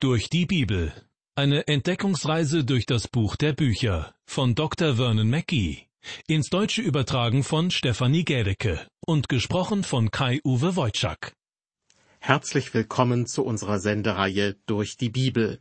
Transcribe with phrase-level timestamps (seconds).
[0.00, 0.92] Durch die Bibel.
[1.34, 4.94] Eine Entdeckungsreise durch das Buch der Bücher von Dr.
[4.94, 5.88] Vernon Mackey.
[6.28, 11.32] Ins Deutsche übertragen von Stefanie Gädecke und gesprochen von Kai-Uwe Wojczak.
[12.20, 15.58] Herzlich willkommen zu unserer Sendereihe Durch die Bibel.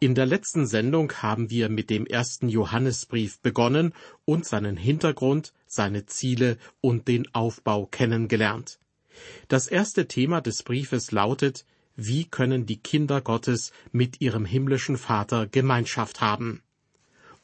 [0.00, 3.92] In der letzten Sendung haben wir mit dem ersten Johannesbrief begonnen
[4.24, 8.78] und seinen Hintergrund, seine Ziele und den Aufbau kennengelernt.
[9.48, 11.66] Das erste Thema des Briefes lautet,
[11.96, 16.62] wie können die Kinder Gottes mit ihrem himmlischen Vater Gemeinschaft haben?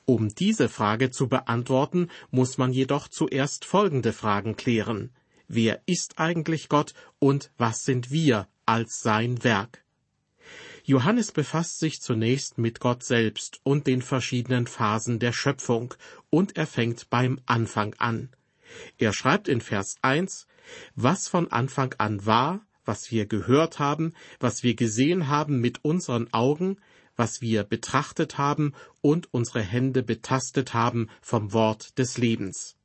[0.04, 5.10] Um diese Frage zu beantworten, muss man jedoch zuerst folgende Fragen klären.
[5.48, 9.84] Wer ist eigentlich Gott und was sind wir als sein Werk?
[10.84, 15.94] Johannes befasst sich zunächst mit Gott selbst und den verschiedenen Phasen der Schöpfung,
[16.28, 18.30] und er fängt beim Anfang an.
[18.98, 20.46] Er schreibt in Vers 1,
[20.96, 26.32] was von Anfang an war, was wir gehört haben, was wir gesehen haben mit unseren
[26.32, 26.78] Augen,
[27.16, 32.76] was wir betrachtet haben und unsere Hände betastet haben vom Wort des Lebens.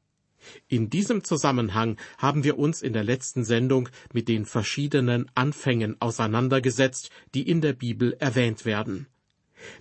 [0.67, 7.09] In diesem Zusammenhang haben wir uns in der letzten Sendung mit den verschiedenen Anfängen auseinandergesetzt,
[7.33, 9.07] die in der Bibel erwähnt werden.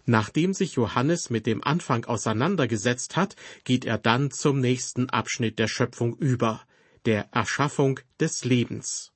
[0.07, 5.69] Nachdem sich Johannes mit dem Anfang auseinandergesetzt hat, geht er dann zum nächsten Abschnitt der
[5.69, 6.63] Schöpfung über,
[7.05, 9.13] der Erschaffung des Lebens.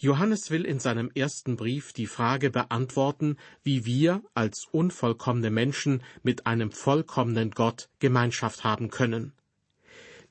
[0.00, 6.46] Johannes will in seinem ersten Brief die Frage beantworten, wie wir als unvollkommene Menschen mit
[6.46, 9.32] einem vollkommenen Gott Gemeinschaft haben können.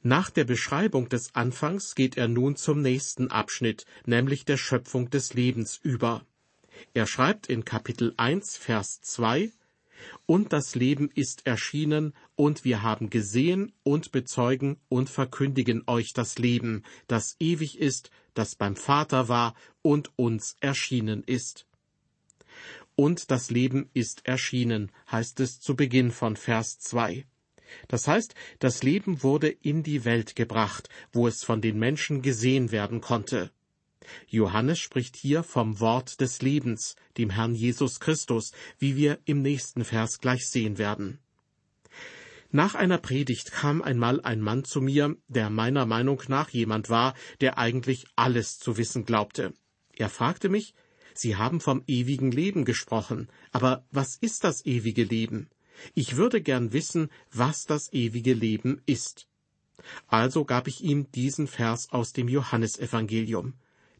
[0.04, 5.34] Nach der Beschreibung des Anfangs geht er nun zum nächsten Abschnitt, nämlich der Schöpfung des
[5.34, 6.26] Lebens über.
[6.94, 9.52] Er schreibt in Kapitel 1, Vers 2,
[10.26, 16.38] und das Leben ist erschienen, und wir haben gesehen und bezeugen und verkündigen euch das
[16.38, 21.66] Leben, das ewig ist, das beim Vater war und uns erschienen ist.
[22.96, 27.26] Und das Leben ist erschienen, heißt es zu Beginn von Vers 2.
[27.88, 32.72] Das heißt, das Leben wurde in die Welt gebracht, wo es von den Menschen gesehen
[32.72, 33.52] werden konnte.
[34.28, 39.84] Johannes spricht hier vom Wort des Lebens, dem Herrn Jesus Christus, wie wir im nächsten
[39.84, 41.20] Vers gleich sehen werden.
[42.52, 47.14] Nach einer Predigt kam einmal ein Mann zu mir, der meiner Meinung nach jemand war,
[47.42, 49.54] der eigentlich alles zu wissen glaubte.
[49.96, 50.74] Er fragte mich,
[51.14, 55.50] Sie haben vom ewigen Leben gesprochen, aber was ist das ewige Leben?
[55.94, 59.28] Ich würde gern wissen, was das ewige Leben ist.
[60.08, 63.56] Also gab ich ihm diesen Vers aus dem Johannesevangelium.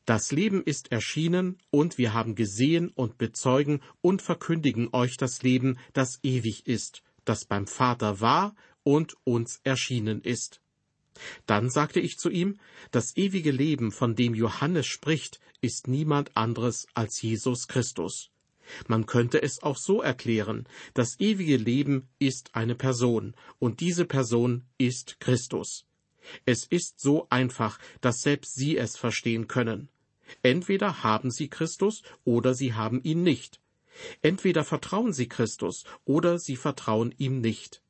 [0.08, 5.78] Das Leben ist erschienen, und wir haben gesehen und bezeugen und verkündigen euch das Leben,
[5.92, 10.62] das ewig ist, das beim Vater war und uns erschienen ist.
[11.46, 12.58] Dann sagte ich zu ihm,
[12.92, 18.32] das ewige Leben, von dem Johannes spricht, ist niemand anderes als Jesus Christus.
[18.88, 24.64] Man könnte es auch so erklären, das ewige Leben ist eine Person, und diese Person
[24.78, 25.86] ist Christus.
[26.46, 29.90] Es ist so einfach, dass selbst Sie es verstehen können.
[30.44, 33.60] Entweder haben sie Christus oder sie haben ihn nicht.
[34.22, 37.82] Entweder vertrauen sie Christus oder sie vertrauen ihm nicht.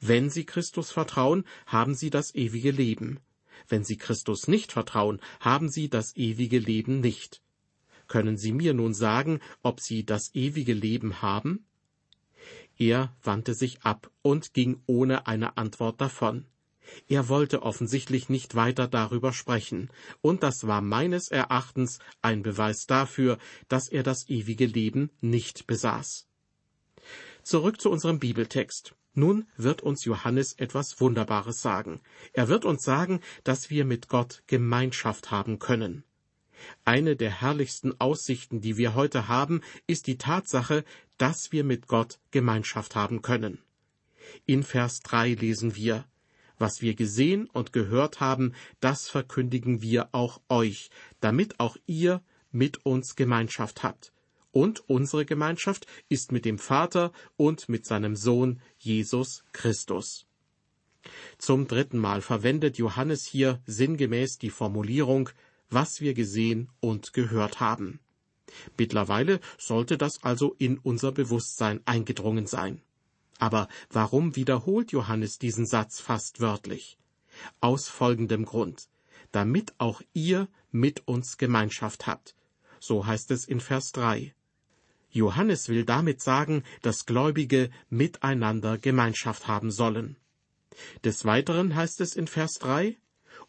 [0.00, 3.20] Wenn sie Christus vertrauen, haben sie das ewige Leben.
[3.68, 7.42] Wenn sie Christus nicht vertrauen, haben sie das ewige Leben nicht.
[8.08, 11.66] Können Sie mir nun sagen, ob Sie das ewige Leben haben?
[12.78, 16.46] Er wandte sich ab und ging ohne eine Antwort davon.
[17.08, 19.90] Er wollte offensichtlich nicht weiter darüber sprechen,
[20.20, 23.38] und das war meines Erachtens ein Beweis dafür,
[23.68, 26.26] dass er das ewige Leben nicht besaß.
[27.42, 28.94] Zurück zu unserem Bibeltext.
[29.14, 32.00] Nun wird uns Johannes etwas Wunderbares sagen.
[32.32, 36.04] Er wird uns sagen, dass wir mit Gott Gemeinschaft haben können.
[36.84, 40.84] Eine der herrlichsten Aussichten, die wir heute haben, ist die Tatsache,
[41.16, 43.58] dass wir mit Gott Gemeinschaft haben können.
[44.46, 46.04] In Vers 3 lesen wir,
[46.58, 52.84] was wir gesehen und gehört haben, das verkündigen wir auch euch, damit auch ihr mit
[52.84, 54.12] uns Gemeinschaft habt.
[54.50, 60.26] Und unsere Gemeinschaft ist mit dem Vater und mit seinem Sohn Jesus Christus.
[61.38, 65.30] Zum dritten Mal verwendet Johannes hier sinngemäß die Formulierung,
[65.70, 68.00] was wir gesehen und gehört haben.
[68.76, 72.80] Mittlerweile sollte das also in unser Bewusstsein eingedrungen sein.
[73.38, 76.98] Aber warum wiederholt Johannes diesen Satz fast wörtlich?
[77.60, 78.88] Aus folgendem Grund.
[79.32, 82.34] Damit auch ihr mit uns Gemeinschaft habt.
[82.80, 84.34] So heißt es in Vers 3.
[85.10, 90.16] Johannes will damit sagen, dass Gläubige miteinander Gemeinschaft haben sollen.
[91.04, 92.96] Des Weiteren heißt es in Vers 3,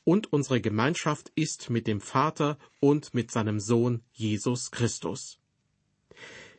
[0.04, 5.40] und unsere Gemeinschaft ist mit dem Vater und mit seinem Sohn Jesus Christus.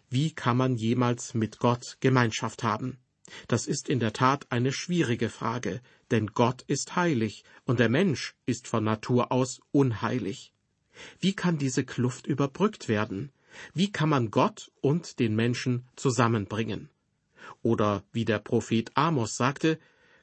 [0.08, 2.98] Wie kann man jemals mit Gott Gemeinschaft haben?
[3.48, 5.80] Das ist in der Tat eine schwierige Frage,
[6.10, 10.52] denn Gott ist heilig und der Mensch ist von Natur aus unheilig.
[11.18, 13.32] Wie kann diese Kluft überbrückt werden?
[13.74, 16.88] Wie kann man Gott und den Menschen zusammenbringen?
[17.62, 19.78] Oder wie der Prophet Amos sagte,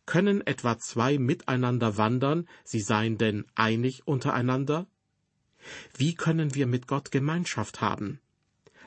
[0.06, 4.88] können etwa zwei miteinander wandern, sie seien denn einig untereinander?
[5.98, 8.22] Wie können wir mit Gott Gemeinschaft haben?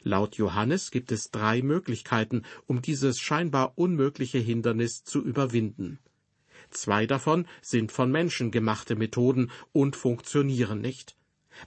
[0.02, 5.98] Laut Johannes gibt es drei Möglichkeiten, um dieses scheinbar unmögliche Hindernis zu überwinden.
[6.70, 11.16] Zwei davon sind von Menschen gemachte Methoden und funktionieren nicht.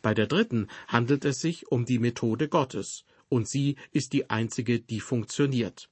[0.01, 4.79] Bei der dritten handelt es sich um die Methode Gottes, und sie ist die einzige,
[4.79, 5.89] die funktioniert.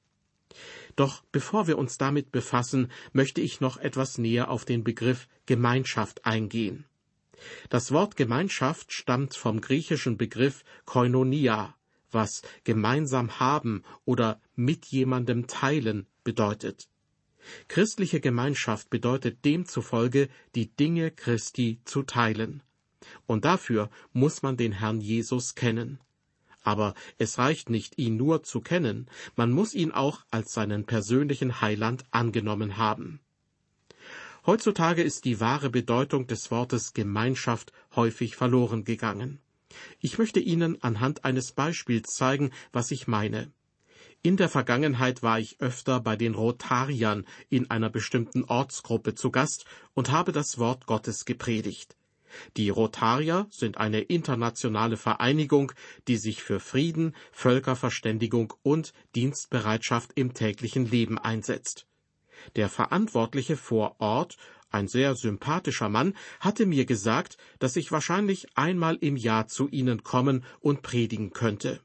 [0.95, 6.25] Doch bevor wir uns damit befassen, möchte ich noch etwas näher auf den Begriff Gemeinschaft
[6.25, 6.85] eingehen.
[7.69, 11.75] Das Wort Gemeinschaft stammt vom griechischen Begriff Koinonia,
[12.11, 16.87] was gemeinsam haben oder mit jemandem teilen bedeutet.
[17.67, 22.61] Christliche Gemeinschaft bedeutet demzufolge, die Dinge Christi zu teilen.
[23.25, 25.99] Und dafür muss man den Herrn Jesus kennen.
[26.63, 31.61] Aber es reicht nicht, ihn nur zu kennen, man muss ihn auch als seinen persönlichen
[31.61, 33.19] Heiland angenommen haben.
[34.45, 39.39] Heutzutage ist die wahre Bedeutung des Wortes Gemeinschaft häufig verloren gegangen.
[39.99, 43.51] Ich möchte Ihnen anhand eines Beispiels zeigen, was ich meine.
[44.23, 49.65] In der Vergangenheit war ich öfter bei den Rotariern in einer bestimmten Ortsgruppe zu Gast
[49.95, 51.97] und habe das Wort Gottes gepredigt.
[52.55, 55.71] Die Rotarier sind eine internationale Vereinigung,
[56.07, 61.87] die sich für Frieden, Völkerverständigung und Dienstbereitschaft im täglichen Leben einsetzt.
[62.55, 64.37] Der Verantwortliche vor Ort,
[64.71, 70.03] ein sehr sympathischer Mann, hatte mir gesagt, dass ich wahrscheinlich einmal im Jahr zu ihnen
[70.03, 71.81] kommen und predigen könnte.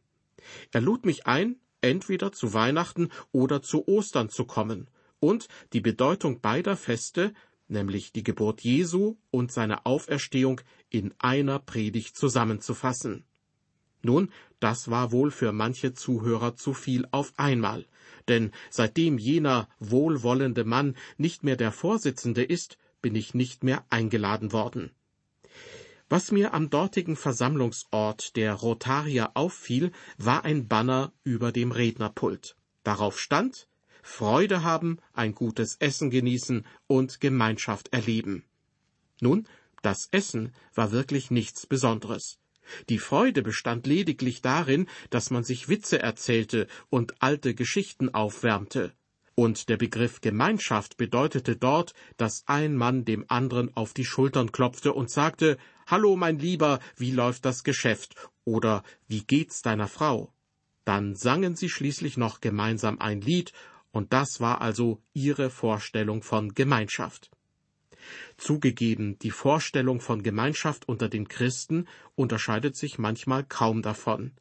[0.72, 4.88] Er lud mich ein, entweder zu Weihnachten oder zu Ostern zu kommen
[5.20, 7.32] und die Bedeutung beider Feste
[7.68, 13.24] nämlich die Geburt Jesu und seine Auferstehung in einer Predigt zusammenzufassen.
[14.02, 14.30] Nun,
[14.60, 17.86] das war wohl für manche Zuhörer zu viel auf einmal,
[18.28, 24.52] denn seitdem jener wohlwollende Mann nicht mehr der Vorsitzende ist, bin ich nicht mehr eingeladen
[24.52, 24.90] worden.
[26.08, 32.56] Was mir am dortigen Versammlungsort der Rotarier auffiel, war ein Banner über dem Rednerpult.
[32.84, 33.68] Darauf stand
[34.02, 38.44] Freude haben, ein gutes Essen genießen und Gemeinschaft erleben.
[39.20, 39.48] Nun,
[39.82, 42.38] das Essen war wirklich nichts Besonderes.
[42.88, 48.92] Die Freude bestand lediglich darin, dass man sich Witze erzählte und alte Geschichten aufwärmte.
[49.34, 54.94] Und der Begriff Gemeinschaft bedeutete dort, dass ein Mann dem anderen auf die Schultern klopfte
[54.94, 58.14] und sagte Hallo, mein Lieber, wie läuft das Geschäft?
[58.46, 60.32] oder Wie geht's deiner Frau?
[60.84, 63.52] Dann sangen sie schließlich noch gemeinsam ein Lied
[63.90, 67.30] und das war also ihre Vorstellung von Gemeinschaft.
[68.36, 74.32] Zugegeben, die Vorstellung von Gemeinschaft unter den Christen unterscheidet sich manchmal kaum davon.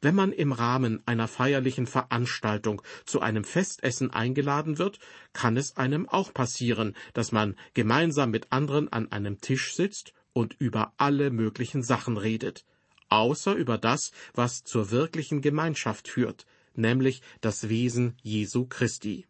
[0.00, 4.98] Wenn man im Rahmen einer feierlichen Veranstaltung zu einem Festessen eingeladen wird,
[5.32, 10.54] kann es einem auch passieren, dass man gemeinsam mit anderen an einem Tisch sitzt und
[10.58, 12.64] über alle möglichen Sachen redet,
[13.08, 19.27] außer über das, was zur wirklichen Gemeinschaft führt, nämlich das Wesen Jesu Christi.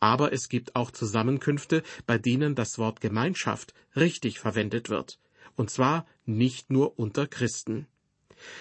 [0.00, 5.18] Aber es gibt auch Zusammenkünfte, bei denen das Wort Gemeinschaft richtig verwendet wird,
[5.56, 7.86] und zwar nicht nur unter Christen.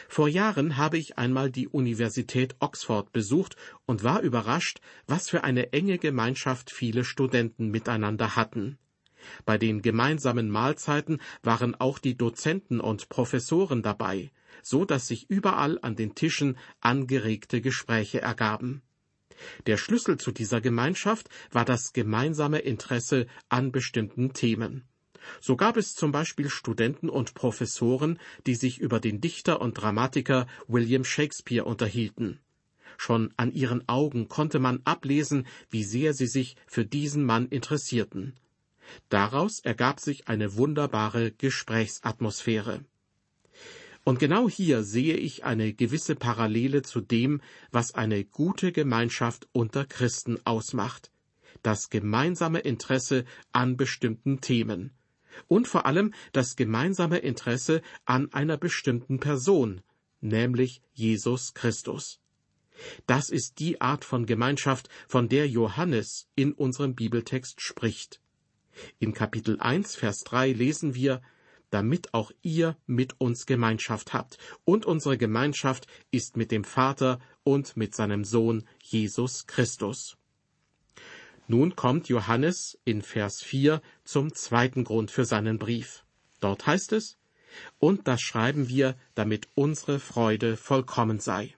[0.08, 3.56] Vor Jahren habe ich einmal die Universität Oxford besucht
[3.86, 8.78] und war überrascht, was für eine enge Gemeinschaft viele Studenten miteinander hatten.
[9.46, 14.32] Bei den gemeinsamen Mahlzeiten waren auch die Dozenten und Professoren dabei,
[14.62, 18.82] so dass sich überall an den Tischen angeregte Gespräche ergaben.
[19.66, 24.84] Der Schlüssel zu dieser Gemeinschaft war das gemeinsame Interesse an bestimmten Themen.
[25.40, 30.48] So gab es zum Beispiel Studenten und Professoren, die sich über den Dichter und Dramatiker
[30.68, 32.40] William Shakespeare unterhielten.
[32.98, 38.36] Schon an ihren Augen konnte man ablesen, wie sehr sie sich für diesen Mann interessierten.
[39.10, 42.86] Daraus ergab sich eine wunderbare Gesprächsatmosphäre.
[44.04, 47.42] Und genau hier sehe ich eine gewisse Parallele zu dem,
[47.72, 51.12] was eine gute Gemeinschaft unter Christen ausmacht.
[51.62, 54.92] Das gemeinsame Interesse an bestimmten Themen.
[55.48, 59.82] Und vor allem das gemeinsame Interesse an einer bestimmten Person,
[60.20, 62.20] nämlich Jesus Christus.
[63.08, 68.20] Das ist die Art von Gemeinschaft, von der Johannes in unserem Bibeltext spricht.
[69.00, 71.22] In Kapitel 1, Vers 3 lesen wir,
[71.74, 74.38] damit auch ihr mit uns Gemeinschaft habt.
[74.64, 80.16] Und unsere Gemeinschaft ist mit dem Vater und mit seinem Sohn Jesus Christus.
[81.48, 86.06] Nun kommt Johannes in Vers 4 zum zweiten Grund für seinen Brief.
[86.40, 87.18] Dort heißt es,
[87.80, 91.56] und das schreiben wir, damit unsere Freude vollkommen sei.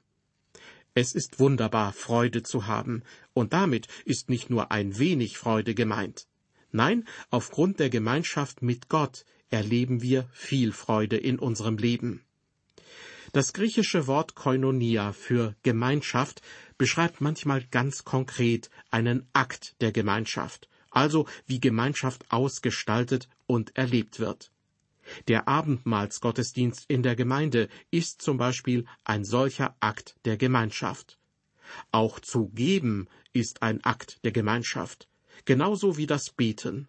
[0.94, 3.04] Es ist wunderbar, Freude zu haben,
[3.34, 6.28] und damit ist nicht nur ein wenig Freude gemeint.
[6.72, 12.22] Nein, aufgrund der Gemeinschaft mit Gott erleben wir viel Freude in unserem Leben.
[13.34, 16.42] Das griechische Wort Koinonia für Gemeinschaft
[16.78, 24.52] beschreibt manchmal ganz konkret einen Akt der Gemeinschaft, also wie Gemeinschaft ausgestaltet und erlebt wird.
[25.28, 31.20] Der Abendmahlsgottesdienst in der Gemeinde ist zum Beispiel ein solcher Akt der Gemeinschaft.
[31.92, 35.10] Auch zu geben ist ein Akt der Gemeinschaft,
[35.46, 36.88] genauso wie das Beten.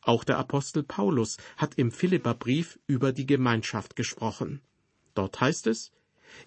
[0.00, 4.60] Auch der Apostel Paulus hat im Philipperbrief über die Gemeinschaft gesprochen.
[5.14, 5.92] Dort heißt es,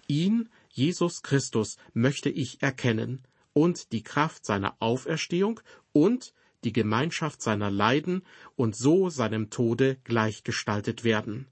[0.06, 5.60] ihn, Jesus Christus, möchte ich erkennen und die Kraft seiner Auferstehung
[5.92, 8.22] und die Gemeinschaft seiner Leiden
[8.56, 11.46] und so seinem Tode gleichgestaltet werden.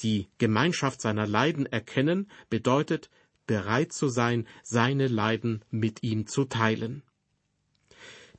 [0.00, 3.10] Die Gemeinschaft seiner Leiden erkennen bedeutet,
[3.46, 7.02] bereit zu sein, seine Leiden mit ihm zu teilen.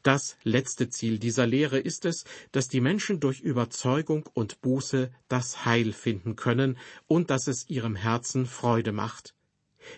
[0.04, 5.66] Das letzte Ziel dieser Lehre ist es, dass die Menschen durch Überzeugung und Buße das
[5.66, 6.78] Heil finden können
[7.08, 9.36] und dass es ihrem Herzen Freude macht.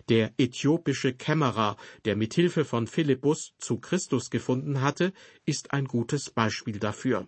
[0.10, 5.14] Der äthiopische Kämmerer, der mit Hilfe von Philippus zu Christus gefunden hatte,
[5.46, 7.28] ist ein gutes Beispiel dafür.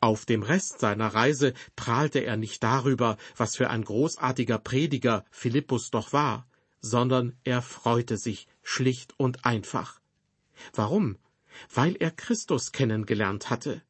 [0.00, 5.90] Auf dem Rest seiner Reise prahlte er nicht darüber, was für ein großartiger Prediger Philippus
[5.90, 6.46] doch war,
[6.80, 10.00] sondern er freute sich schlicht und einfach.
[10.74, 11.16] Warum?
[11.72, 13.82] Weil er Christus kennengelernt hatte.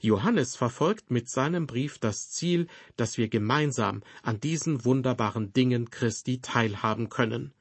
[0.00, 2.66] Johannes verfolgt mit seinem Brief das Ziel,
[2.96, 7.52] dass wir gemeinsam an diesen wunderbaren Dingen Christi teilhaben können,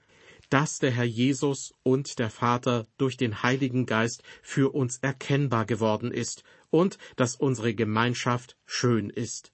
[0.50, 6.12] dass der Herr Jesus und der Vater durch den Heiligen Geist für uns erkennbar geworden
[6.12, 9.51] ist und dass unsere Gemeinschaft schön ist.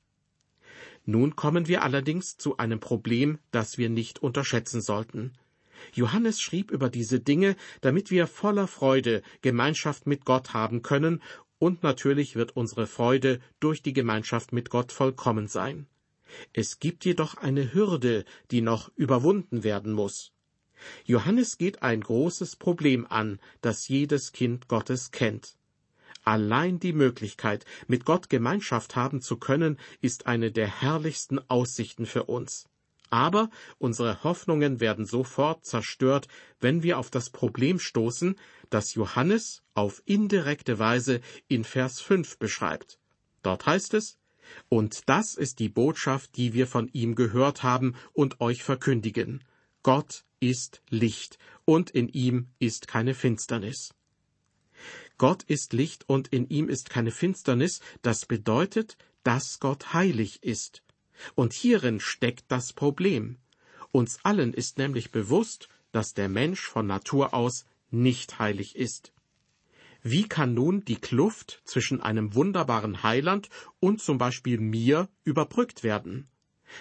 [1.05, 5.33] Nun kommen wir allerdings zu einem Problem, das wir nicht unterschätzen sollten.
[5.93, 11.21] Johannes schrieb über diese Dinge, damit wir voller Freude Gemeinschaft mit Gott haben können,
[11.59, 15.85] und natürlich wird unsere Freude durch die Gemeinschaft mit Gott vollkommen sein.
[16.53, 20.31] Es gibt jedoch eine Hürde, die noch überwunden werden muss.
[21.05, 25.55] Johannes geht ein großes Problem an, das jedes Kind Gottes kennt.
[26.23, 32.23] Allein die Möglichkeit, mit Gott Gemeinschaft haben zu können, ist eine der herrlichsten Aussichten für
[32.23, 32.69] uns.
[33.11, 36.27] Aber unsere Hoffnungen werden sofort zerstört,
[36.61, 38.35] wenn wir auf das Problem stoßen,
[38.69, 42.99] das Johannes auf indirekte Weise in Vers 5 beschreibt.
[43.43, 44.17] Dort heißt es,
[44.69, 49.43] und das ist die Botschaft, die wir von ihm gehört haben und euch verkündigen.
[49.83, 53.93] Gott ist Licht, und in ihm ist keine Finsternis.
[55.17, 60.81] Gott ist Licht und in ihm ist keine Finsternis, das bedeutet, dass Gott heilig ist.
[61.35, 63.37] Und hierin steckt das Problem.
[63.91, 69.13] Uns allen ist nämlich bewusst, dass der Mensch von Natur aus nicht heilig ist.
[70.03, 73.49] Wie kann nun die Kluft zwischen einem wunderbaren Heiland
[73.79, 76.27] und zum Beispiel mir überbrückt werden?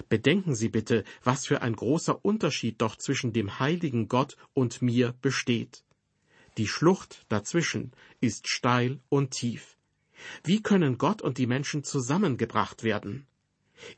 [0.08, 5.14] Bedenken Sie bitte, was für ein großer Unterschied doch zwischen dem heiligen Gott und mir
[5.20, 5.84] besteht.
[6.56, 9.76] Die Schlucht dazwischen ist steil und tief.
[10.44, 13.26] Wie können Gott und die Menschen zusammengebracht werden?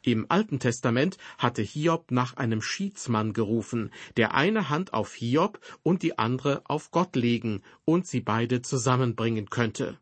[0.03, 6.03] Im Alten Testament hatte Hiob nach einem Schiedsmann gerufen, der eine Hand auf Hiob und
[6.03, 9.99] die andere auf Gott legen und sie beide zusammenbringen könnte.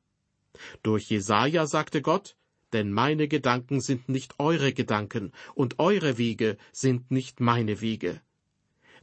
[0.82, 2.36] Durch Jesaja sagte Gott,
[2.72, 8.20] denn meine Gedanken sind nicht eure Gedanken und eure Wege sind nicht meine Wege.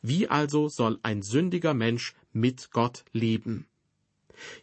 [0.01, 3.67] Wie also soll ein sündiger Mensch mit Gott leben?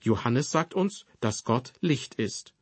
[0.00, 2.54] Johannes sagt uns, dass Gott Licht ist.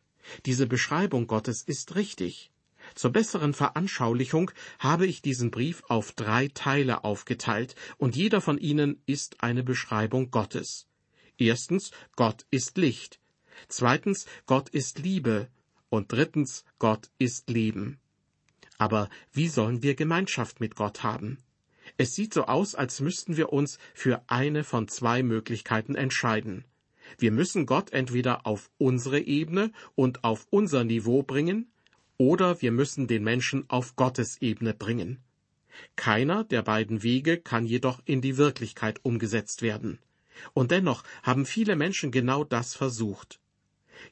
[0.46, 2.51] Diese Beschreibung Gottes ist richtig.
[2.94, 9.02] Zur besseren Veranschaulichung habe ich diesen Brief auf drei Teile aufgeteilt, und jeder von ihnen
[9.06, 10.86] ist eine Beschreibung Gottes.
[11.38, 13.20] Erstens, Gott ist Licht.
[13.68, 15.48] Zweitens, Gott ist Liebe.
[15.88, 17.98] Und drittens, Gott ist Leben.
[18.78, 21.38] Aber wie sollen wir Gemeinschaft mit Gott haben?
[21.98, 26.64] Es sieht so aus, als müssten wir uns für eine von zwei Möglichkeiten entscheiden.
[27.18, 31.71] Wir müssen Gott entweder auf unsere Ebene und auf unser Niveau bringen,
[32.22, 35.18] oder wir müssen den Menschen auf Gottes Ebene bringen.
[35.96, 39.98] Keiner der beiden Wege kann jedoch in die Wirklichkeit umgesetzt werden.
[40.52, 43.40] Und dennoch haben viele Menschen genau das versucht.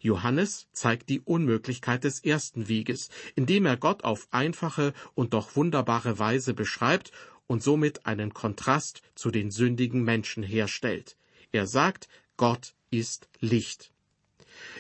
[0.01, 6.19] Johannes zeigt die Unmöglichkeit des ersten Weges, indem er Gott auf einfache und doch wunderbare
[6.19, 7.13] Weise beschreibt
[7.47, 11.17] und somit einen Kontrast zu den sündigen Menschen herstellt.
[11.53, 13.93] Er sagt, Gott ist Licht.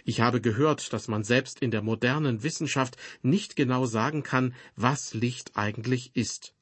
[0.04, 5.14] Ich habe gehört, dass man selbst in der modernen Wissenschaft nicht genau sagen kann, was
[5.14, 6.54] Licht eigentlich ist.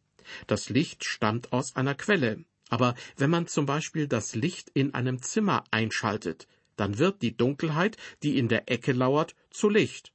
[0.46, 5.22] Das Licht stammt aus einer Quelle, aber wenn man zum Beispiel das Licht in einem
[5.22, 6.46] Zimmer einschaltet,
[6.76, 10.12] dann wird die Dunkelheit, die in der Ecke lauert, zu Licht.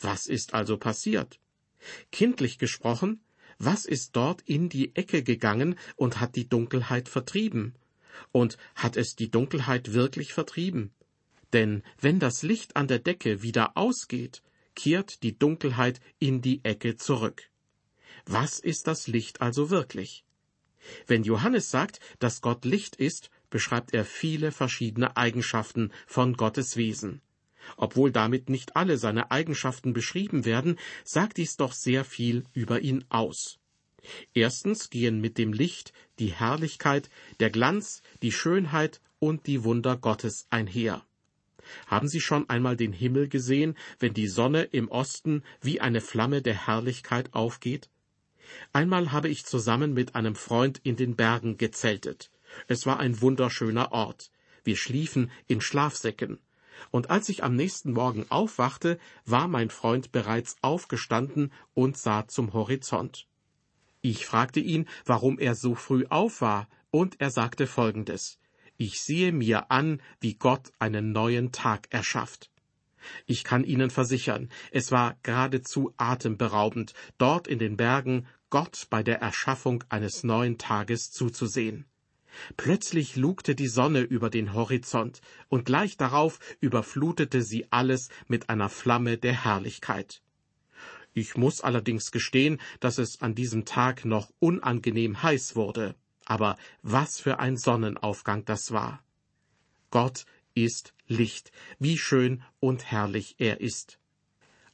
[0.00, 1.38] Was ist also passiert?
[2.12, 3.20] Kindlich gesprochen,
[3.58, 7.74] was ist dort in die Ecke gegangen und hat die Dunkelheit vertrieben?
[8.32, 10.92] Und hat es die Dunkelheit wirklich vertrieben?
[11.52, 14.42] Denn wenn das Licht an der Decke wieder ausgeht,
[14.74, 17.50] kehrt die Dunkelheit in die Ecke zurück.
[18.26, 20.24] Was ist das Licht also wirklich?
[21.06, 27.22] Wenn Johannes sagt, dass Gott Licht ist, beschreibt er viele verschiedene Eigenschaften von Gottes Wesen.
[27.76, 33.04] Obwohl damit nicht alle seine Eigenschaften beschrieben werden, sagt dies doch sehr viel über ihn
[33.08, 33.58] aus.
[34.32, 40.46] Erstens gehen mit dem Licht die Herrlichkeit, der Glanz, die Schönheit und die Wunder Gottes
[40.50, 41.04] einher.
[41.86, 46.42] Haben Sie schon einmal den Himmel gesehen, wenn die Sonne im Osten wie eine Flamme
[46.42, 47.88] der Herrlichkeit aufgeht?
[48.72, 52.30] Einmal habe ich zusammen mit einem Freund in den Bergen gezeltet.
[52.66, 54.30] Es war ein wunderschöner Ort.
[54.64, 56.38] Wir schliefen in Schlafsäcken.
[56.90, 62.52] Und als ich am nächsten Morgen aufwachte, war mein Freund bereits aufgestanden und sah zum
[62.52, 63.26] Horizont.
[64.00, 68.38] Ich fragte ihn, warum er so früh auf war, und er sagte Folgendes
[68.80, 72.48] Ich sehe mir an, wie Gott einen neuen Tag erschafft.
[73.26, 79.20] Ich kann Ihnen versichern, es war geradezu atemberaubend, dort in den Bergen Gott bei der
[79.20, 81.86] Erschaffung eines neuen Tages zuzusehen.
[82.56, 88.68] Plötzlich lugte die Sonne über den Horizont, und gleich darauf überflutete sie alles mit einer
[88.68, 90.22] Flamme der Herrlichkeit.
[91.14, 95.96] Ich muss allerdings gestehen, dass es an diesem Tag noch unangenehm heiß wurde.
[96.28, 99.02] Aber was für ein Sonnenaufgang das war.
[99.90, 103.98] Gott ist Licht, wie schön und herrlich er ist.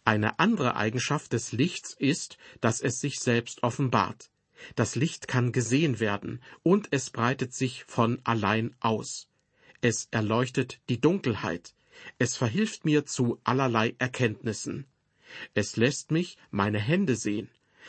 [0.04, 4.32] Eine andere Eigenschaft des Lichts ist, dass es sich selbst offenbart.
[4.74, 9.28] Das Licht kann gesehen werden, und es breitet sich von allein aus.
[9.80, 11.76] Es erleuchtet die Dunkelheit.
[12.18, 14.86] Es verhilft mir zu allerlei Erkenntnissen.
[15.54, 17.48] Es lässt mich meine Hände sehen.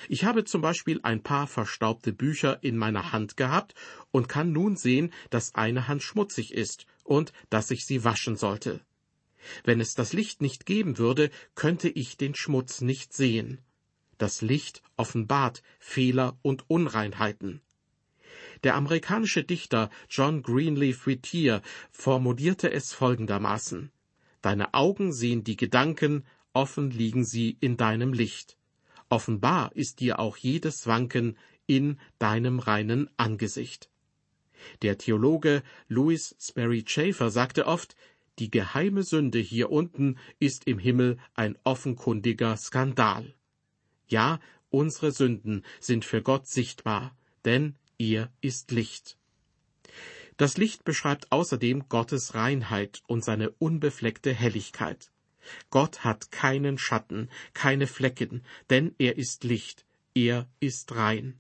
[0.09, 3.73] Ich habe zum Beispiel ein paar verstaubte Bücher in meiner Hand gehabt
[4.11, 8.81] und kann nun sehen, dass eine Hand schmutzig ist und dass ich sie waschen sollte.
[9.63, 13.59] Wenn es das Licht nicht geben würde, könnte ich den Schmutz nicht sehen.
[14.17, 17.61] Das Licht offenbart Fehler und Unreinheiten.
[18.63, 23.91] Der amerikanische Dichter John Greenleaf Whittier formulierte es folgendermaßen
[24.41, 28.57] Deine Augen sehen die Gedanken, offen liegen sie in deinem Licht.
[29.15, 33.89] Offenbar ist dir auch jedes Wanken in deinem reinen Angesicht.
[34.81, 37.95] Der Theologe Louis Sperry Chafer sagte oft,
[38.39, 43.33] die geheime Sünde hier unten ist im Himmel ein offenkundiger Skandal.
[44.09, 49.17] Ja, unsere Sünden sind für Gott sichtbar, denn er ist Licht.
[50.35, 55.09] Das Licht beschreibt außerdem Gottes Reinheit und seine unbefleckte Helligkeit.
[55.69, 61.39] Gott hat keinen Schatten, keine Flecken, denn er ist Licht, er ist rein.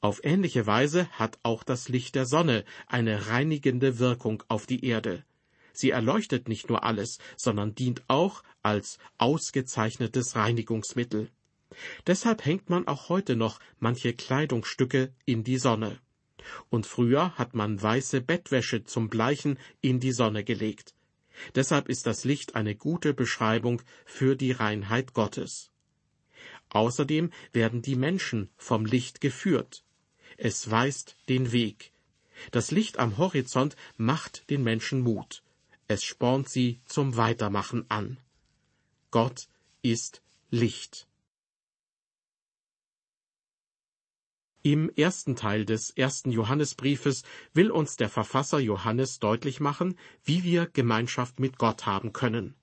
[0.00, 5.24] Auf ähnliche Weise hat auch das Licht der Sonne eine reinigende Wirkung auf die Erde.
[5.72, 11.30] Sie erleuchtet nicht nur alles, sondern dient auch als ausgezeichnetes Reinigungsmittel.
[12.06, 15.98] Deshalb hängt man auch heute noch manche Kleidungsstücke in die Sonne.
[16.68, 20.94] Und früher hat man weiße Bettwäsche zum Bleichen in die Sonne gelegt.
[21.54, 25.70] Deshalb ist das Licht eine gute Beschreibung für die Reinheit Gottes.
[26.70, 29.84] Außerdem werden die Menschen vom Licht geführt.
[30.36, 31.92] Es weist den Weg.
[32.50, 35.42] Das Licht am Horizont macht den Menschen Mut
[35.92, 38.16] es spornt sie zum Weitermachen an.
[39.10, 39.48] Gott
[39.82, 41.06] ist Licht.
[44.64, 50.66] Im ersten Teil des ersten Johannesbriefes will uns der Verfasser Johannes deutlich machen, wie wir
[50.66, 52.54] Gemeinschaft mit Gott haben können.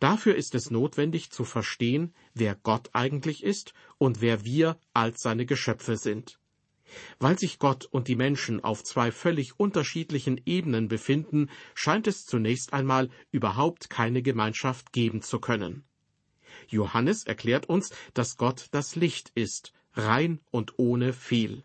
[0.00, 5.46] Dafür ist es notwendig zu verstehen, wer Gott eigentlich ist und wer wir als seine
[5.46, 6.40] Geschöpfe sind.
[7.20, 12.72] Weil sich Gott und die Menschen auf zwei völlig unterschiedlichen Ebenen befinden, scheint es zunächst
[12.72, 15.84] einmal überhaupt keine Gemeinschaft geben zu können.
[16.66, 21.62] Johannes erklärt uns, dass Gott das Licht ist, rein und ohne Fehl.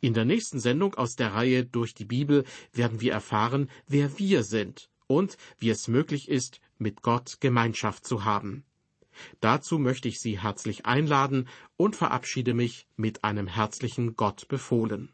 [0.00, 4.42] In der nächsten Sendung aus der Reihe durch die Bibel werden wir erfahren, wer wir
[4.44, 8.64] sind und wie es möglich ist, mit Gott Gemeinschaft zu haben.
[9.40, 15.12] Dazu möchte ich Sie herzlich einladen und verabschiede mich mit einem herzlichen Gott befohlen.